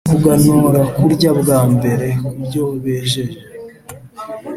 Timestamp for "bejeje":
2.83-3.39